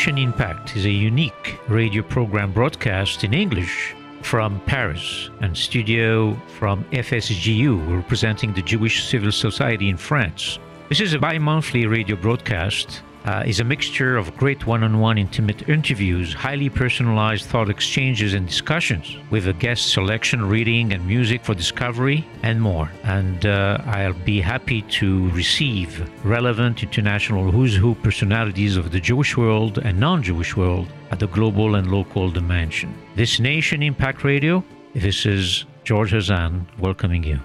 [0.00, 6.84] Nation Impact is a unique radio program broadcast in English from Paris and studio from
[6.84, 10.58] FSJU, representing the Jewish Civil Society in France.
[10.88, 15.00] This is a bi monthly radio broadcast uh, is a mixture of great one on
[15.00, 21.06] one intimate interviews, highly personalized thought exchanges and discussions, with a guest selection, reading, and
[21.06, 22.90] music for discovery, and more.
[23.04, 29.36] And uh, I'll be happy to receive relevant international who's who personalities of the Jewish
[29.36, 32.94] world and non Jewish world at the global and local dimension.
[33.16, 37.40] This Nation Impact Radio, this is George Hazan welcoming you.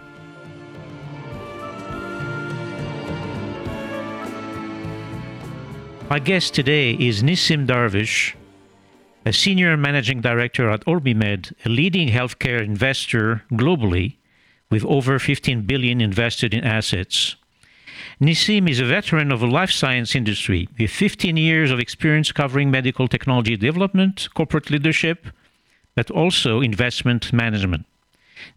[6.07, 8.35] My guest today is Nissim Darvish,
[9.25, 14.17] a senior managing director at OrbiMed, a leading healthcare investor globally
[14.69, 17.37] with over 15 billion invested in assets.
[18.21, 22.69] Nissim is a veteran of the life science industry with 15 years of experience covering
[22.69, 25.25] medical technology development, corporate leadership,
[25.95, 27.87] but also investment management.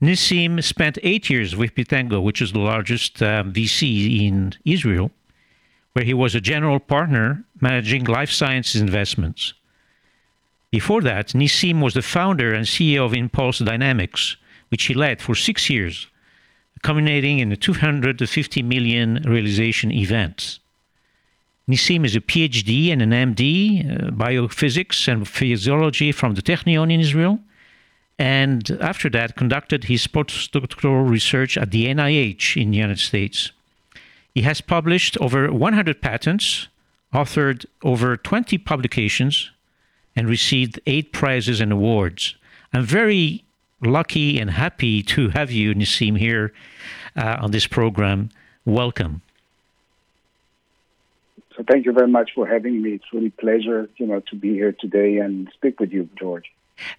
[0.02, 5.10] Nissim spent eight years with Pitango, which is the largest uh, VC in Israel,
[5.98, 9.52] where he was a general partner managing life sciences investments.
[10.70, 14.36] Before that, Nissim was the founder and CEO of Impulse Dynamics,
[14.69, 16.06] which he led for six years,
[16.84, 20.60] culminating in a 250 million realization event.
[21.69, 23.44] Nissim is a PhD and an MD,
[23.80, 27.41] uh, biophysics and physiology from the Technion in Israel,
[28.20, 33.50] and after that conducted his postdoctoral research at the NIH in the United States.
[34.34, 36.69] He has published over 100 patents,
[37.12, 39.50] authored over 20 publications,
[40.14, 42.36] and received eight prizes and awards.
[42.72, 43.44] I'm very
[43.80, 46.53] lucky and happy to have you, Nissim, here
[47.16, 48.30] uh, on this program.
[48.64, 49.22] Welcome.
[51.56, 52.92] So thank you very much for having me.
[52.92, 56.44] It's really a pleasure, you know, to be here today and speak with you, George.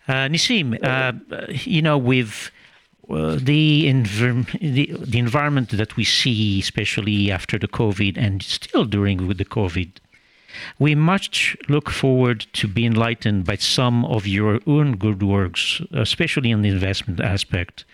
[0.07, 1.13] Uh, Nissim, uh,
[1.49, 2.51] you know, with
[3.09, 9.27] the, env- the, the environment that we see, especially after the COVID and still during
[9.27, 9.91] with the COVID,
[10.77, 16.51] we much look forward to be enlightened by some of your own good works, especially
[16.51, 17.85] in the investment aspect.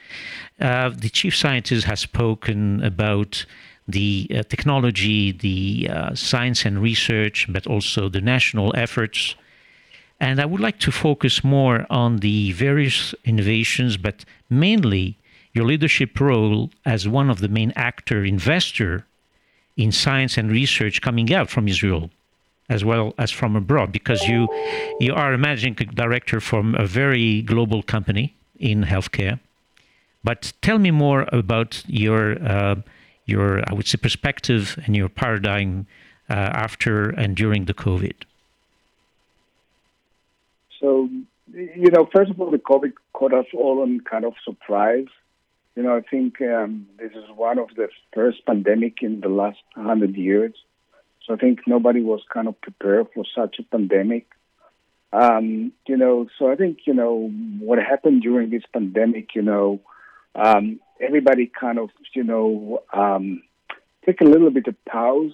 [0.60, 3.46] Uh, the chief scientist has spoken about
[3.88, 9.36] the uh, technology, the uh, science and research, but also the national efforts.
[10.20, 15.18] And I would like to focus more on the various innovations, but mainly
[15.54, 19.06] your leadership role as one of the main actor investor
[19.78, 22.10] in science and research coming out from Israel
[22.70, 24.48] as well as from abroad because you
[25.00, 29.40] you are a managing director from a very global company in healthcare.
[30.24, 32.76] But tell me more about your uh,
[33.26, 35.88] your I would say perspective and your paradigm
[36.30, 38.16] uh, after and during the COVID.
[40.86, 41.10] So
[41.54, 45.08] you know, first of all, the COVID caught us all on kind of surprise.
[45.76, 49.60] You know, I think um, this is one of the first pandemic in the last
[49.76, 50.54] hundred years
[51.26, 54.28] so I think nobody was kind of prepared for such a pandemic.
[55.12, 59.80] Um, you know, so I think, you know, what happened during this pandemic, you know,
[60.36, 63.42] um, everybody kind of, you know, um,
[64.06, 65.32] take a little bit of pause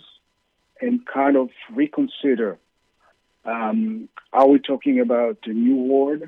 [0.80, 2.58] and kind of reconsider.
[3.46, 6.24] Um, are we talking about a new world?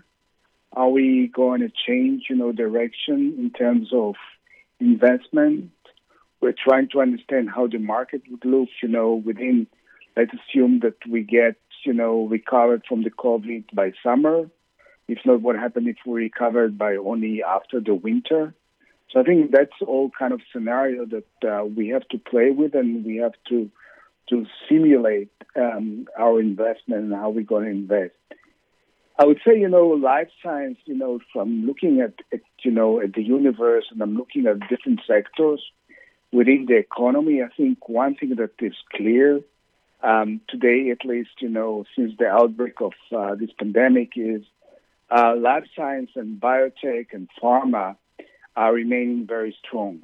[0.74, 4.16] Are we going to change, you know, direction in terms of
[4.80, 5.72] investment?
[6.44, 9.66] we're trying to understand how the market would look, you know, within,
[10.18, 14.50] let's assume that we get, you know, recovered from the COVID by summer.
[15.08, 18.54] If not, what happened if we recovered by only after the winter?
[19.10, 22.76] So I think that's all kind of scenario that uh, we have to play with
[22.76, 23.72] and we have to
[24.30, 28.14] to simulate um, our investment and how we're going to invest.
[29.18, 33.00] I would say, you know, life science, you know, from looking at, at, you know,
[33.00, 35.62] at the universe and I'm looking at different sectors,
[36.34, 37.42] within the economy.
[37.42, 39.40] I think one thing that is clear
[40.02, 44.42] um, today, at least, you know, since the outbreak of uh, this pandemic, is
[45.10, 47.96] uh, life science and biotech and pharma
[48.56, 50.02] are remaining very strong.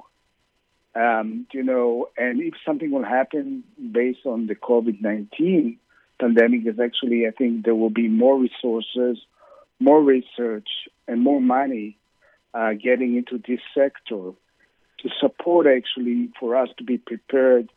[0.94, 5.78] Um, you know, and if something will happen based on the COVID 19
[6.18, 9.18] pandemic, is actually, I think there will be more resources,
[9.78, 10.68] more research,
[11.06, 11.96] and more money
[12.54, 14.32] uh, getting into this sector
[14.98, 17.70] to support actually for us to be prepared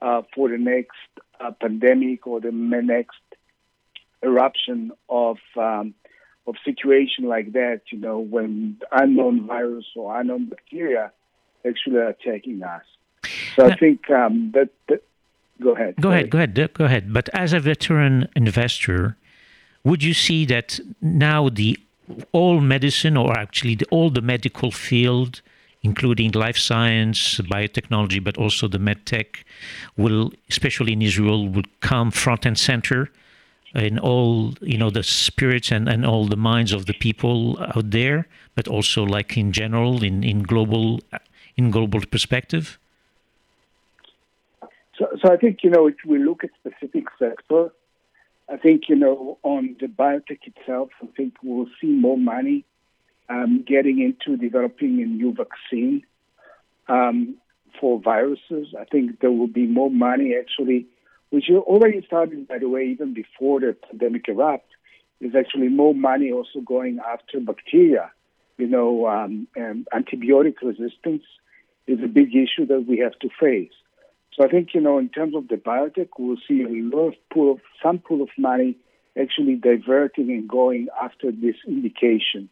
[0.00, 0.96] uh, for the next
[1.40, 3.18] uh, pandemic or the next
[4.22, 5.94] eruption of um,
[6.46, 7.82] of situation like that.
[7.90, 11.12] You know, when unknown virus or unknown bacteria
[11.66, 12.82] actually are attacking us.
[13.56, 15.02] So I think um, that, that
[15.60, 15.96] Go ahead.
[16.00, 16.30] Go ahead.
[16.30, 16.74] Go ahead.
[16.74, 17.12] Go ahead.
[17.12, 19.16] But as a veteran investor,
[19.84, 21.78] would you see that now the
[22.32, 25.42] all medicine, or actually the, all the medical field,
[25.82, 29.44] including life science, biotechnology, but also the medtech,
[29.96, 33.10] will, especially in Israel, will come front and center
[33.74, 37.90] in all you know the spirits and, and all the minds of the people out
[37.90, 38.26] there,
[38.56, 41.00] but also like in general in, in global
[41.60, 42.78] in global perspective.
[44.96, 47.62] So, so I think you know if we look at specific sector,
[48.54, 52.58] I think you know on the biotech itself, I think we'll see more money
[53.28, 56.02] um, getting into developing a new vaccine
[56.88, 57.16] um,
[57.78, 58.66] for viruses.
[58.82, 60.86] I think there will be more money actually
[61.30, 64.76] which you already started, by the way, even before the pandemic erupted,
[65.20, 68.10] is actually more money also going after bacteria.
[68.58, 71.22] You know, um, antibiotic resistance
[71.90, 73.72] is a big issue that we have to face.
[74.34, 77.14] So I think, you know, in terms of the biotech, we'll see a lot of
[77.32, 78.76] pool of, some pool of money
[79.20, 82.48] actually diverting and going after this indication,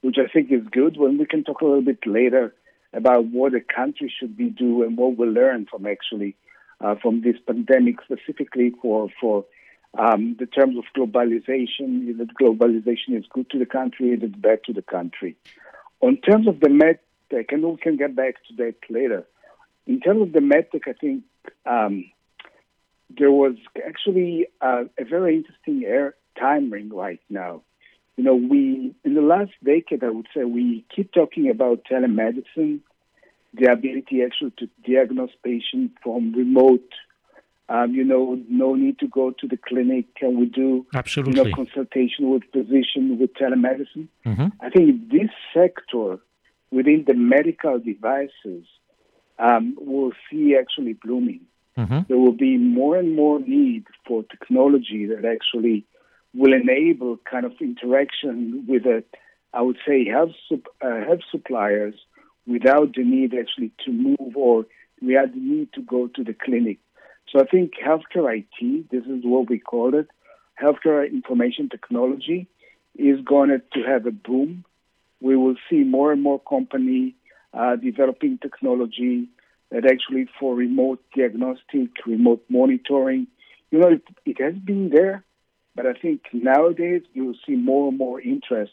[0.00, 0.96] which I think is good.
[0.96, 2.54] When we can talk a little bit later
[2.92, 6.36] about what a country should be doing and what we learn from actually
[6.80, 9.44] uh, from this pandemic, specifically for for
[9.96, 12.10] um, the terms of globalization.
[12.10, 14.10] Is that globalization is good to the country?
[14.10, 15.36] Is it bad to the country?
[16.00, 16.70] On terms of the
[17.30, 19.26] medtech, and we can get back to that later.
[19.86, 21.24] In terms of the medtech, I think
[21.66, 22.04] um,
[23.18, 23.54] there was
[23.86, 27.62] actually uh, a very interesting air time ring right now.
[28.16, 32.80] You know, we in the last decade, I would say, we keep talking about telemedicine
[33.54, 36.88] the ability actually to diagnose patients from remote.
[37.68, 40.14] Um, you know, no need to go to the clinic.
[40.16, 44.08] Can we do absolutely you know, consultation with physician with telemedicine?
[44.26, 44.46] Mm-hmm.
[44.60, 46.18] I think this sector
[46.70, 48.64] within the medical devices
[49.38, 51.42] um, will see actually blooming.
[51.76, 52.00] Mm-hmm.
[52.08, 55.86] There will be more and more need for technology that actually
[56.34, 59.02] will enable kind of interaction with a,
[59.52, 61.94] I would say, health, uh, health suppliers
[62.46, 64.66] without the need actually to move or
[65.00, 66.78] we had the need to go to the clinic.
[67.30, 70.08] So I think healthcare IT, this is what we call it,
[70.60, 72.48] healthcare information technology
[72.96, 74.64] is going to have a boom.
[75.20, 77.14] We will see more and more company
[77.52, 79.28] uh, developing technology
[79.70, 83.26] that actually for remote diagnostic, remote monitoring.
[83.70, 85.24] You know, it, it has been there,
[85.74, 88.72] but I think nowadays you'll see more and more interest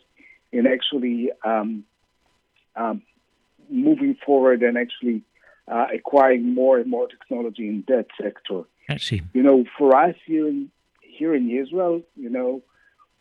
[0.52, 1.84] in actually um,
[2.76, 3.02] um,
[3.70, 5.22] moving forward and actually
[5.68, 8.64] uh, acquiring more and more technology in that sector.
[8.90, 9.22] I see.
[9.34, 10.72] You know, for us here in
[11.02, 12.62] here in Israel, you know,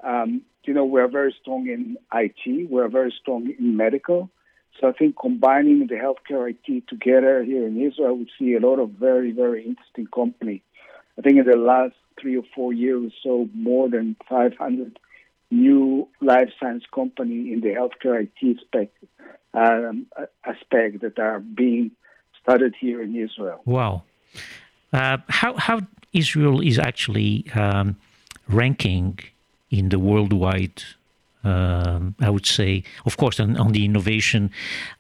[0.05, 2.70] um, you know, we're very strong in IT.
[2.70, 4.30] We're very strong in medical.
[4.80, 8.78] So I think combining the healthcare IT together here in Israel, we see a lot
[8.78, 10.62] of very, very interesting company.
[11.18, 14.98] I think in the last three or four years, so more than 500
[15.50, 18.88] new life science company in the healthcare IT spec,
[19.55, 20.06] um,
[20.44, 21.93] aspect that are being
[22.43, 23.62] started here in Israel.
[23.64, 24.02] Wow.
[24.93, 25.81] Uh, how, how
[26.12, 27.96] Israel is actually um,
[28.48, 29.19] ranking
[29.78, 30.82] in the worldwide
[31.44, 34.50] um, I would say, of course, on, on, the innovation,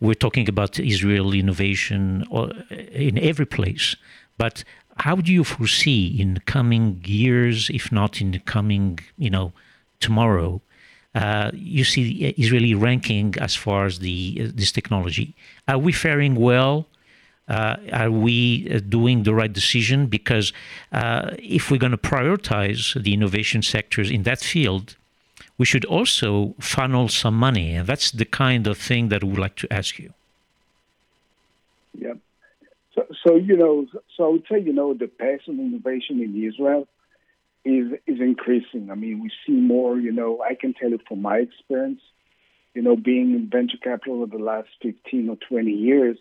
[0.00, 2.50] we're talking about Israel innovation uh,
[2.92, 3.96] in every place.
[4.38, 4.62] But
[4.98, 9.52] how do you foresee in the coming years, if not in the coming, you know,
[9.98, 10.60] tomorrow,
[11.16, 15.34] uh, you see Israeli ranking as far as the uh, this technology.
[15.66, 16.86] Are we faring well?
[17.48, 20.06] Uh, are we uh, doing the right decision?
[20.06, 20.52] Because
[20.92, 24.96] uh, if we're going to prioritize the innovation sectors in that field,
[25.58, 29.38] we should also funnel some money, and that's the kind of thing that we would
[29.38, 30.12] like to ask you.
[31.94, 32.14] Yeah.
[32.94, 33.86] So, so you know,
[34.16, 36.86] so I would say, you know, the pace of innovation in Israel
[37.64, 38.90] is is increasing.
[38.90, 39.98] I mean, we see more.
[39.98, 42.00] You know, I can tell you from my experience.
[42.74, 46.18] You know, being in venture capital over the last fifteen or twenty years,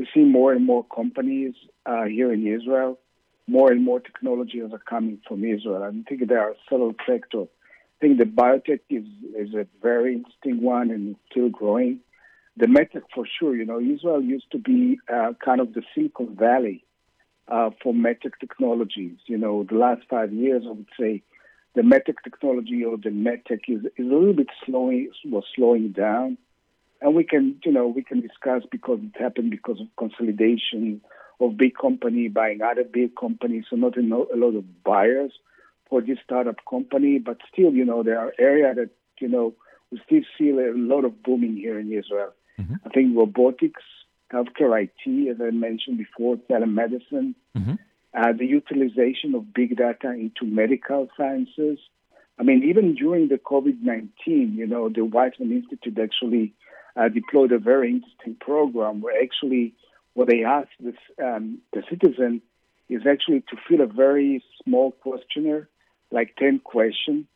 [0.00, 1.52] we see more and more companies
[1.84, 2.98] uh, here in Israel.
[3.46, 5.82] More and more technologies are coming from Israel.
[5.82, 7.48] I think there are several sectors.
[7.96, 9.04] I think the biotech is
[9.36, 12.00] is a very interesting one and still growing.
[12.56, 13.54] The medtech for sure.
[13.54, 16.82] You know, Israel used to be uh, kind of the Silicon Valley
[17.48, 19.18] uh, for medtech technologies.
[19.26, 21.22] You know, the last five years, I would say,
[21.74, 26.38] the medtech technology or the medtech is, is a little bit slowing was slowing down,
[27.00, 31.00] and we can you know we can discuss because it happened because of consolidation
[31.40, 35.32] of big company buying other big companies, so not a, a lot of buyers
[35.88, 38.90] for this startup company, but still you know there are areas that
[39.20, 39.54] you know
[39.90, 42.32] we still see a lot of booming here in Israel.
[42.58, 42.74] Mm-hmm.
[42.84, 43.82] I think robotics
[44.32, 47.34] healthcare IT, as I mentioned before, telemedicine.
[47.56, 47.74] Mm-hmm.
[48.14, 51.78] uh, the utilization of big data into medical sciences.
[52.38, 56.54] I mean, even during the COVID 19, you know, the Weizmann Institute actually
[56.96, 59.74] uh, deployed a very interesting program where actually
[60.14, 62.42] what they asked this, um, the citizen
[62.88, 65.68] is actually to fill a very small questionnaire,
[66.10, 67.26] like 10 questions,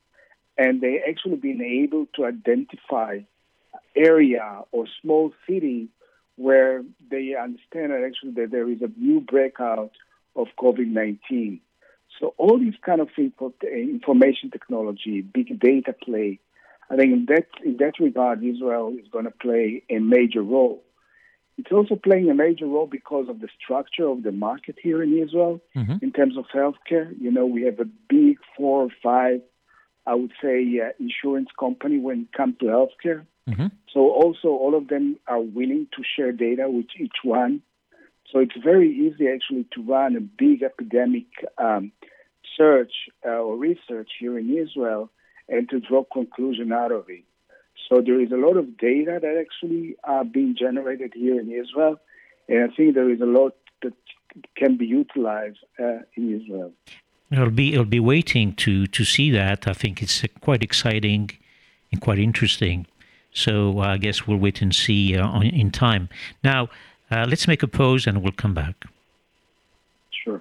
[0.59, 3.21] and they actually been able to identify
[3.97, 5.89] area or small city
[6.37, 9.93] where they understand that actually that there is a new breakout
[10.35, 11.61] of COVID-19.
[12.21, 16.41] So all these kind of info, information technology, big data play,
[16.91, 20.83] I think in that in that regard, Israel is going to play a major role.
[21.57, 25.17] It's also playing a major role because of the structure of the market here in
[25.17, 25.97] Israel mm-hmm.
[26.03, 27.13] in terms of healthcare.
[27.21, 29.41] You know, we have a big four or five,
[30.05, 33.25] I would say, uh, insurance company when it comes to healthcare.
[33.49, 33.67] Mm-hmm.
[33.93, 37.63] So also all of them are willing to share data with each one.
[38.33, 41.27] So it's very easy actually to run a big epidemic
[41.57, 41.93] um,
[42.57, 42.93] search
[43.25, 45.11] uh, or research here in Israel
[45.49, 47.25] and to draw conclusion out of it.
[47.89, 52.01] So there is a lot of data that actually are being generated here in Israel,
[52.49, 53.95] and I think there is a lot that
[54.57, 56.73] can be utilized uh, in Israel.
[57.33, 59.67] I'll be I'll be waiting to to see that.
[59.67, 61.31] I think it's uh, quite exciting
[61.91, 62.87] and quite interesting.
[63.33, 66.09] So uh, I guess we'll wait and see uh, on, in time.
[66.43, 66.69] Now,
[67.11, 68.77] uh, let's make a pause and we'll come back.
[70.11, 70.41] Sure.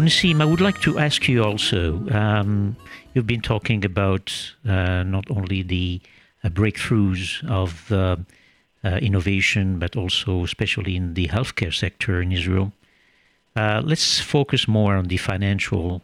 [0.00, 2.08] Now, Nissim, I would like to ask you also.
[2.10, 2.74] Um,
[3.12, 4.32] you've been talking about
[4.66, 6.00] uh, not only the
[6.42, 8.16] uh, breakthroughs of uh,
[8.82, 12.72] uh, innovation, but also especially in the healthcare sector in Israel.
[13.54, 16.00] let's focus more on the financial,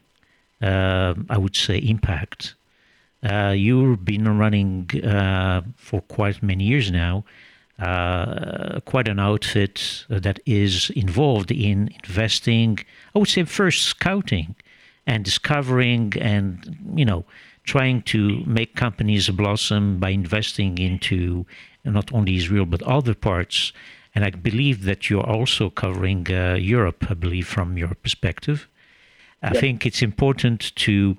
[0.60, 2.54] I would say, impact.
[3.22, 4.90] you've been running
[5.78, 7.24] for quite many years now.
[7.78, 12.78] Uh, quite an outfit that is involved in investing.
[13.14, 14.56] I would say first scouting
[15.06, 17.26] and discovering and you know
[17.64, 21.44] trying to make companies blossom by investing into
[21.84, 23.74] not only Israel but other parts.
[24.14, 28.66] And I believe that you're also covering uh, Europe, I believe, from your perspective.
[29.42, 31.18] I think it's important to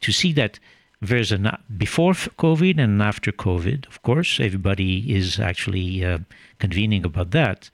[0.00, 0.58] to see that
[1.02, 3.88] there's a before COVID and after COVID.
[3.88, 6.18] Of course, everybody is actually uh,
[6.60, 7.70] convening about that.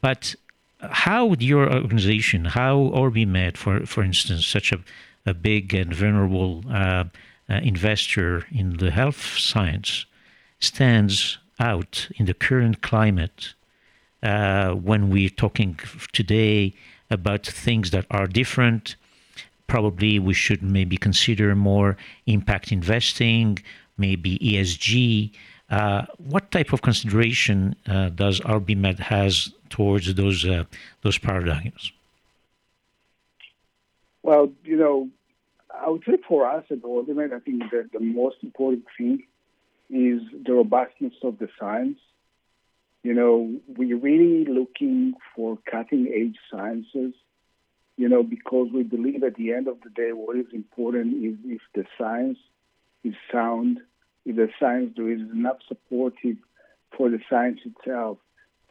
[0.00, 0.36] But
[0.80, 4.78] how would your organization, how OrbiMed, for for instance, such a,
[5.26, 7.04] a big and venerable uh,
[7.50, 10.06] uh, investor in the health science
[10.60, 13.54] stands out in the current climate
[14.22, 15.78] uh, when we're talking
[16.12, 16.74] today
[17.10, 18.94] about things that are different.
[19.68, 21.96] Probably we should maybe consider more
[22.26, 23.58] impact investing,
[23.96, 25.32] maybe ESG,
[25.70, 30.64] Uh, what type of consideration uh, does OrbiMed has towards those uh,
[31.02, 31.92] those paradigms?
[34.22, 35.08] Well, you know,
[35.70, 39.24] I would say for us at OrbiMed, I think that the most important thing
[39.90, 41.98] is the robustness of the science.
[43.02, 47.14] You know, we're really looking for cutting edge sciences,
[47.98, 51.34] you know, because we believe at the end of the day, what is important is
[51.44, 52.38] if the science
[53.02, 53.80] is sound,
[54.24, 56.36] if the science there is enough supportive
[56.96, 58.18] for the science itself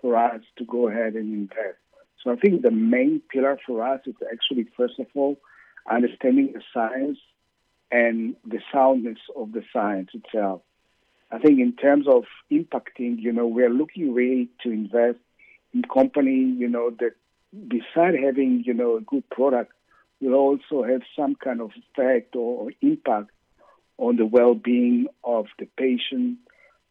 [0.01, 1.77] for us to go ahead and invest.
[2.23, 5.37] So I think the main pillar for us is actually, first of all,
[5.91, 7.19] understanding the science
[7.91, 10.61] and the soundness of the science itself.
[11.31, 15.19] I think in terms of impacting, you know, we're looking really to invest
[15.73, 17.11] in company, you know, that
[17.67, 19.71] beside having, you know, a good product,
[20.19, 23.29] will also have some kind of effect or impact
[23.97, 26.37] on the well-being of the patient,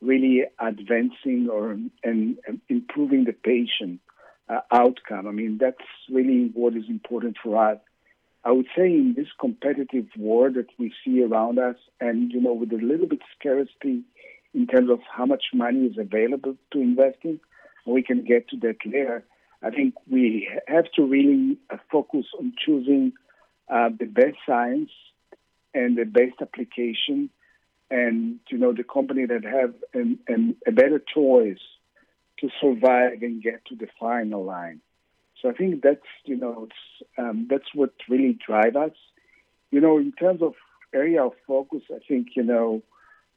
[0.01, 4.01] really advancing or and, and improving the patient
[4.49, 5.27] uh, outcome.
[5.27, 5.77] I mean, that's
[6.11, 7.79] really what is important for us.
[8.45, 12.53] I would say in this competitive world that we see around us, and you know,
[12.53, 14.03] with a little bit scarcity
[14.55, 17.41] in terms of how much money is available to invest in,
[17.87, 19.25] we can get to that later.
[19.63, 23.13] I think we have to really uh, focus on choosing
[23.69, 24.91] uh, the best science
[25.75, 27.31] and the best application,
[27.91, 31.59] and you know, the company that have an, an, a better choice
[32.41, 34.81] to survive and get to the final line.
[35.41, 36.69] So I think that's you know
[37.19, 38.93] um, that's what really drives us.
[39.71, 40.55] You know, in terms of
[40.95, 42.83] area of focus, I think you know,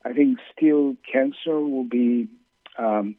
[0.05, 2.27] I think still cancer will be,
[2.77, 3.15] um,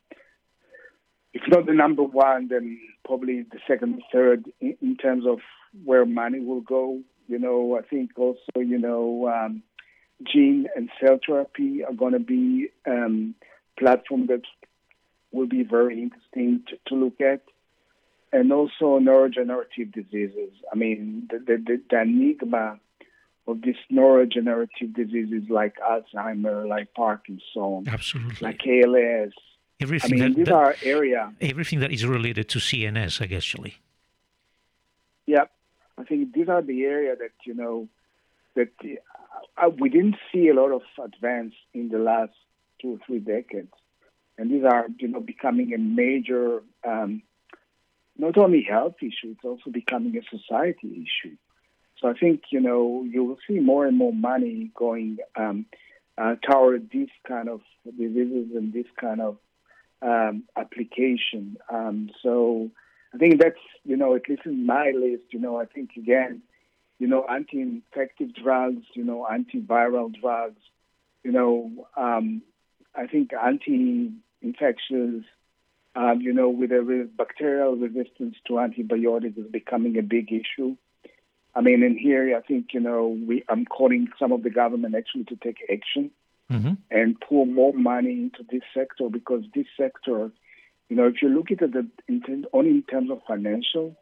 [1.33, 5.39] if not the number one, then probably the second, third in, in, terms of
[5.85, 7.01] where money will go.
[7.29, 9.63] You know, I think also you know, um,
[10.25, 13.35] gene and cell therapy are going to be um,
[13.79, 14.43] platform that
[15.33, 17.43] will be very interesting to, to look at
[18.33, 20.53] and also neurodegenerative diseases.
[20.73, 22.79] I mean, the, the, the enigma
[23.47, 29.33] of these neurodegenerative diseases like Alzheimer, like Parkinson, absolutely, like ALS.
[29.81, 31.33] Everything I mean, that, these that, are area.
[31.41, 33.77] Everything that is related to CNS, I guess, actually.
[35.27, 35.45] Yeah,
[35.97, 37.89] I think these are the area that you know
[38.57, 38.69] that
[39.57, 42.33] uh, we didn't see a lot of advance in the last
[42.81, 43.73] two or three decades,
[44.37, 47.23] and these are you know becoming a major um,
[48.19, 51.37] not only health issue, it's also becoming a society issue.
[51.99, 55.67] So I think you know you will see more and more money going um,
[56.19, 59.39] uh, toward this kind of diseases and this kind of
[60.03, 61.57] um, application.
[61.73, 62.71] Um, so
[63.15, 65.25] I think that's you know at least in my list.
[65.31, 66.43] You know I think again,
[66.99, 70.61] you know anti-infective drugs, you know antiviral drugs,
[71.25, 72.43] you know um,
[72.95, 75.25] I think anti-infectious
[75.97, 80.77] um, you know, with a bacterial resistance to antibiotics is becoming a big issue.
[81.55, 84.95] I mean, in here, I think you know, we I'm calling some of the government
[84.95, 86.11] actually to take action
[86.51, 86.73] mm-hmm.
[86.91, 90.31] and pour more money into this sector because this sector,
[90.89, 93.97] you know, if you look at it in, only in terms of financial,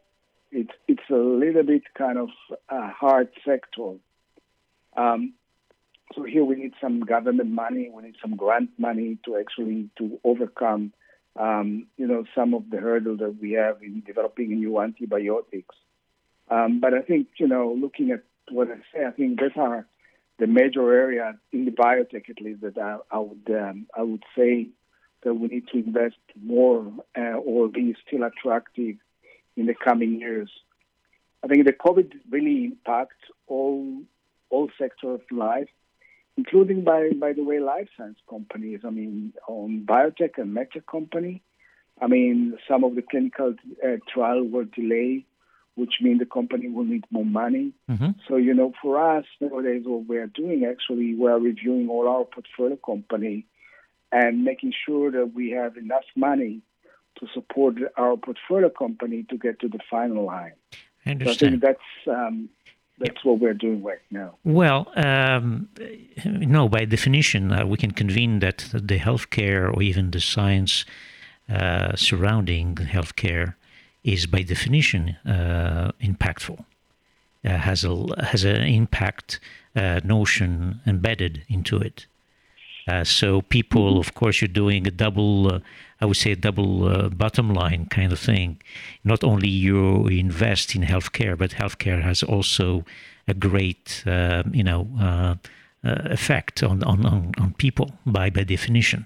[0.51, 2.29] it's it's a little bit kind of
[2.69, 3.93] a hard sector.
[4.97, 5.33] Um,
[6.15, 10.19] so here we need some government money, we need some grant money to actually to
[10.23, 10.91] overcome
[11.39, 15.75] um, you know, some of the hurdles that we have in developing new antibiotics.
[16.49, 19.85] Um, but I think, you know, looking at what I say, I think those are
[20.39, 24.23] the major area in the biotech, at least, that I, I would um, I would
[24.37, 24.69] say
[25.23, 28.95] that we need to invest more uh, or be still attractive
[29.57, 30.49] in the coming years.
[31.43, 34.01] I think the COVID really impacts all
[34.49, 35.69] all sectors of life,
[36.37, 38.81] including by by the way life science companies.
[38.85, 41.41] I mean, on biotech and medtech company.
[42.01, 45.25] I mean, some of the clinical uh, trial were delayed,
[45.79, 47.71] which means the company will need more money.
[47.89, 48.11] Mm-hmm.
[48.27, 52.07] So you know, for us nowadays, what we are doing actually, we are reviewing all
[52.07, 53.45] our portfolio company
[54.11, 56.61] and making sure that we have enough money
[57.19, 60.53] to support our portfolio company to get to the final line.
[61.05, 61.39] I understand.
[61.39, 62.49] So I think that's um,
[62.99, 64.35] that's what we're doing right now.
[64.43, 65.69] Well, um,
[66.25, 70.85] no, by definition, uh, we can convene that the healthcare or even the science
[71.49, 73.55] uh, surrounding healthcare
[74.13, 76.63] is by definition uh, impactful.
[77.45, 77.95] Uh, has a
[78.25, 79.39] has an impact
[79.75, 82.05] uh, notion embedded into it.
[82.85, 85.61] Uh, so people, of course, you're doing a double,
[86.01, 88.59] I would say, a double bottom line kind of thing.
[89.03, 92.83] Not only you invest in healthcare, but healthcare has also
[93.27, 95.37] a great, you know,
[95.83, 99.05] effect on, on, on, on people by by definition.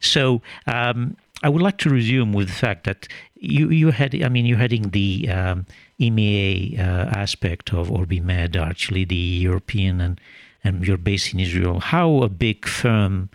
[0.00, 3.08] So um, I would like to resume with the fact that
[3.40, 5.66] you you had I mean you're heading the um,
[5.98, 6.82] EMEA uh,
[7.16, 10.20] aspect of OrbiMed, actually the European and
[10.62, 11.80] and you're based in Israel.
[11.80, 13.30] How a big firm,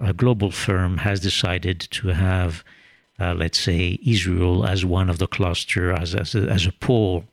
[0.00, 2.64] a global firm, has decided to have,
[3.20, 7.24] uh, let's say, Israel as one of the cluster as as a, as a pole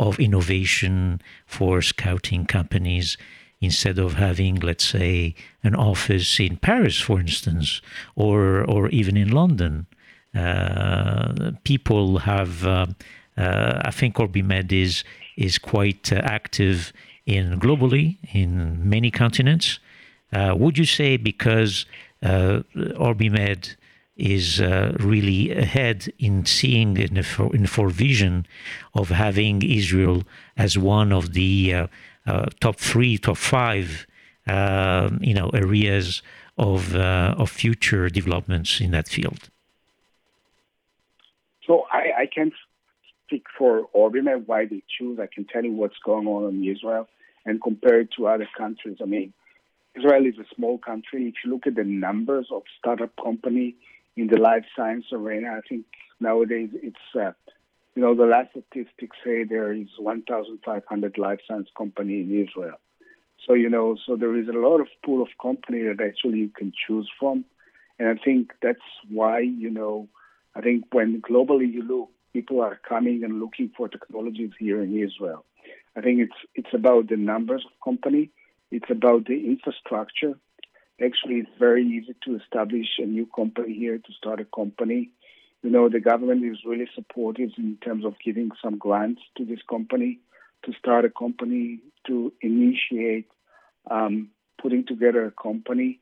[0.00, 3.16] of innovation for scouting companies
[3.60, 7.80] instead of having, let's say, an office in Paris, for instance,
[8.16, 9.86] or or even in London.
[10.34, 12.86] Uh, people have, uh,
[13.36, 15.04] uh, I think, OrbiMed is
[15.36, 16.92] is quite uh, active
[17.26, 19.80] in globally in many continents.
[20.32, 21.86] Uh, would you say because
[22.22, 23.76] uh, OrbiMed
[24.16, 24.60] is
[25.00, 28.46] really ahead in seeing in the, for, in forevision
[28.94, 30.22] of having Israel
[30.56, 31.88] as one of the
[32.26, 34.06] uh, top three, top five,
[34.46, 36.22] uh, you know, areas
[36.56, 39.50] of uh, of future developments in that field?
[41.66, 42.52] So I, I can't
[43.26, 45.18] speak for OrbiMed why they choose.
[45.20, 47.08] I can tell you what's going on in Israel
[47.46, 48.98] and compare it to other countries.
[49.02, 49.32] I mean,
[49.96, 51.28] Israel is a small country.
[51.28, 53.76] If you look at the numbers of startup company
[54.16, 55.86] in the life science arena, I think
[56.20, 57.32] nowadays it's uh,
[57.94, 62.78] you know, the last statistics say there is 1,500 life science company in Israel.
[63.46, 66.48] So, you know, so there is a lot of pool of company that actually you
[66.48, 67.44] can choose from.
[67.98, 70.08] And I think that's why, you know,
[70.54, 74.96] I think when globally you look, people are coming and looking for technologies here in
[74.96, 75.44] Israel.
[75.96, 78.30] I think it's it's about the numbers of company.
[78.70, 80.34] It's about the infrastructure.
[81.02, 85.10] Actually, it's very easy to establish a new company here, to start a company
[85.64, 89.60] you know, the government is really supportive in terms of giving some grants to this
[89.68, 90.20] company
[90.64, 93.28] to start a company, to initiate
[93.90, 94.28] um,
[94.60, 96.00] putting together a company.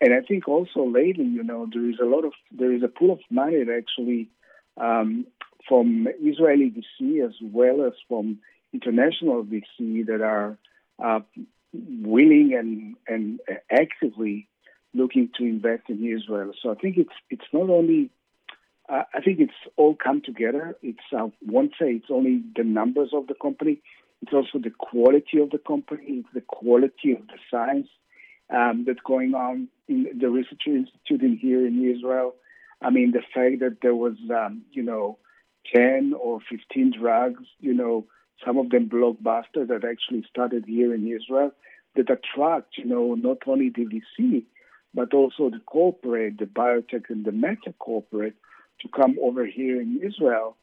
[0.00, 2.88] And I think also lately, you know, there is a lot of there is a
[2.88, 4.28] pool of money actually
[4.76, 5.26] um,
[5.68, 8.38] from Israeli VC as well as from
[8.72, 10.58] international VC that are
[11.02, 11.20] uh,
[11.72, 14.48] willing and and actively
[14.92, 16.52] looking to invest in Israel.
[16.62, 18.10] So I think it's it's not only
[18.88, 20.76] uh, I think it's all come together.
[20.82, 23.80] It's uh, won't say it's only the numbers of the company.
[24.22, 26.04] It's also the quality of the company.
[26.24, 27.88] It's the quality of the science
[28.50, 32.34] um, that's going on in the research institute in here in Israel.
[32.82, 35.18] I mean, the fact that there was, um, you know,
[35.74, 38.06] 10 or 15 drugs, you know,
[38.44, 41.52] some of them blockbusters that actually started here in Israel
[41.96, 44.44] that attract, you know, not only the VC,
[44.92, 48.34] but also the corporate, the biotech and the meta corporate
[48.80, 50.56] to come over here in Israel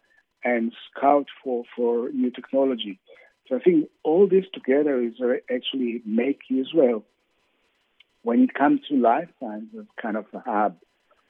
[0.43, 2.99] and scout for, for new technology.
[3.47, 5.13] So I think all this together is
[5.53, 7.03] actually make Israel,
[8.23, 10.77] when it comes to life sciences, kind of a hub.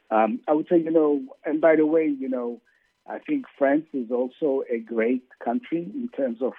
[0.09, 2.61] Um, I would say, you know, and by the way, you know,
[3.07, 6.53] I think France is also a great country in terms of,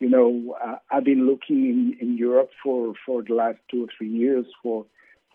[0.00, 3.88] you know, uh, I've been looking in, in Europe for, for the last two or
[3.96, 4.86] three years for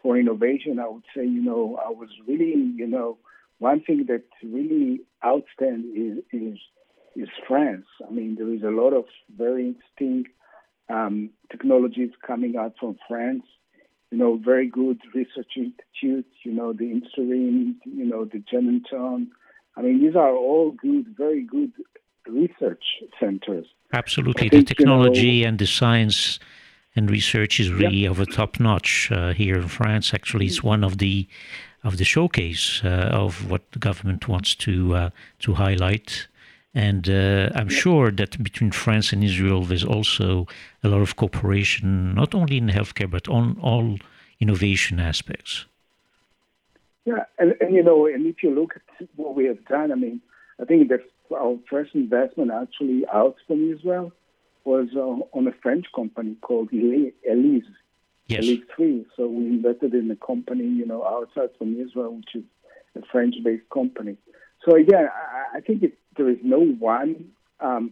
[0.04, 0.80] for innovation.
[0.80, 3.18] I would say, you know, I was really, you know,
[3.60, 6.60] one thing that really outstands is, is,
[7.16, 7.86] is France.
[8.06, 10.26] I mean, there is a lot of very interesting
[10.90, 13.44] um, technologies coming out from France.
[14.14, 16.36] You know, very good research institutes.
[16.44, 17.78] You know, the Inserm.
[17.84, 19.26] You know, the Genentech.
[19.76, 21.72] I mean, these are all good, very good
[22.28, 22.84] research
[23.20, 23.66] centers.
[23.92, 26.38] Absolutely, the technology you know, and the science
[26.96, 28.14] and research is really yeah.
[28.16, 30.14] a top notch uh, here in France.
[30.14, 31.28] Actually, it's one of the
[31.84, 36.28] of the showcase uh, of what the government wants to uh, to highlight.
[36.76, 40.48] And uh, I'm sure that between France and Israel, there's also
[40.84, 44.00] a lot of cooperation, not only in healthcare, but on all
[44.40, 45.66] innovation aspects.
[47.06, 49.96] Yeah, and, and you know, and if you look at what we have done, I
[49.96, 50.22] mean,
[50.60, 54.12] I think that our first investment actually out from Israel
[54.64, 57.66] was uh, on a French company called Elise.
[58.28, 58.44] Yes.
[58.44, 59.06] Elite Three.
[59.16, 62.44] So we invested in a company, you know, outside from Israel, which is
[62.96, 64.16] a French-based company.
[64.66, 67.92] So again, I, I think it, there is no one um,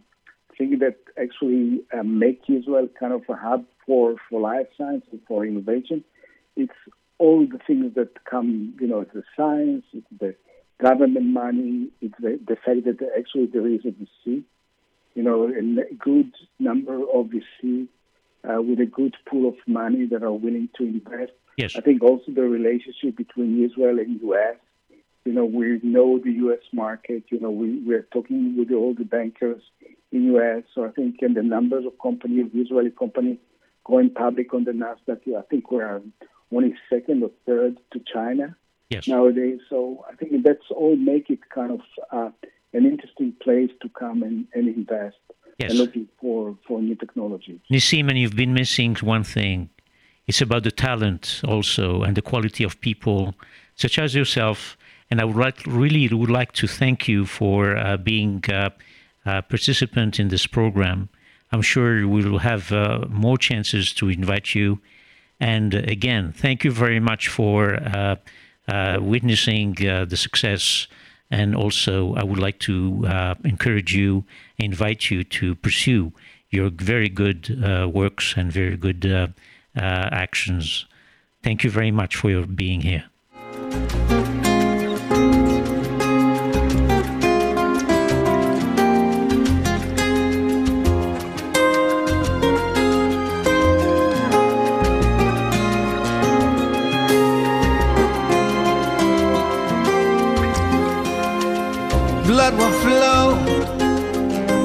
[0.58, 5.22] thing that actually uh, make Israel kind of a hub for for life science and
[5.28, 6.04] for innovation.
[6.56, 6.74] It's
[7.18, 10.36] all the things that come, you know, it's the science, it's the
[10.82, 14.44] government money, it's the, the fact that actually there is a VC,
[15.14, 17.88] you know, a good number of VC
[18.44, 21.34] uh, with a good pool of money that are willing to invest.
[21.58, 21.76] Yes.
[21.76, 24.56] I think also the relationship between Israel and U.S.
[25.26, 26.64] You know, we know the U.S.
[26.74, 27.24] market.
[27.30, 29.62] You know, we we're talking with all the bankers
[30.12, 30.64] in U.S.
[30.74, 33.38] So I think and the numbers of companies, Israeli companies
[33.86, 36.02] going public on the Nasdaq, I think we're
[36.52, 38.56] only second or third to China
[38.90, 39.08] Yes.
[39.08, 39.60] nowadays.
[39.70, 41.80] So I think that's all make it kind of
[42.12, 42.30] uh,
[42.74, 45.18] an interesting place to come and, and invest
[45.58, 45.70] Yes.
[45.72, 47.60] and looking for, for new technologies.
[47.72, 49.70] Nissim, and you've been missing one thing.
[50.28, 53.34] It's about the talent also and the quality of people
[53.76, 54.78] such as yourself.
[55.12, 58.69] And I would like, really would like to thank you for uh, being uh,
[59.26, 61.10] a participant in this program.
[61.52, 64.80] I'm sure we will have uh, more chances to invite you.
[65.38, 68.15] And uh, again, thank you very much for uh,
[68.69, 70.88] uh, witnessing uh, the success.
[71.30, 74.24] And also, I would like to uh, encourage you,
[74.58, 76.13] invite you to pursue
[76.50, 79.28] your very good uh, works and very good uh,
[79.76, 80.86] uh, actions.
[81.43, 83.06] Thank you very much for your being here.
[102.41, 103.36] Blood will flow,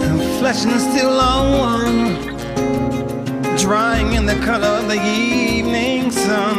[0.01, 0.73] and flesh and
[1.21, 1.99] are one,
[3.59, 6.57] drying in the color of the evening sun.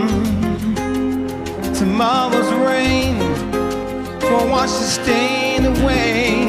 [1.73, 3.17] Tomorrow's rain
[4.29, 6.45] will wash the stain away,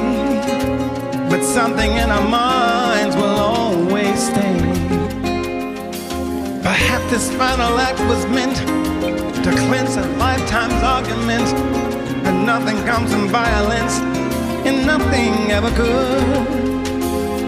[1.30, 4.58] but something in our minds will always stay.
[6.62, 8.56] Perhaps this final act was meant
[9.44, 11.48] to cleanse a lifetime's argument,
[12.26, 14.27] and nothing comes from violence
[14.66, 16.46] and nothing ever could.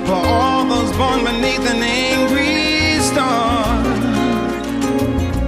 [0.07, 3.83] For all those born beneath an angry star,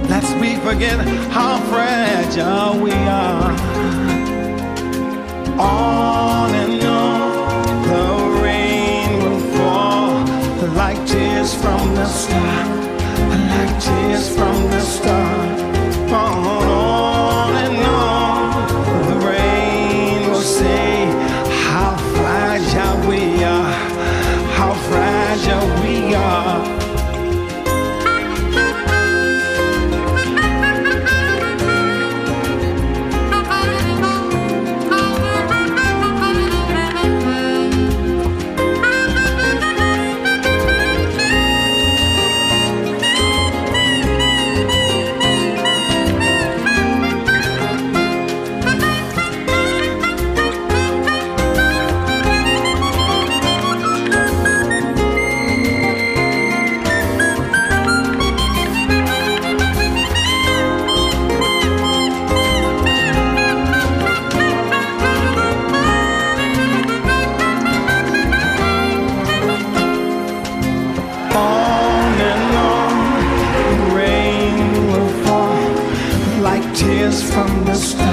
[0.09, 0.99] lest we forget
[1.31, 3.51] how fragile we are.
[5.59, 10.25] On and on, the rain will fall
[10.75, 12.72] like tears from the sky,
[77.21, 78.12] from the star,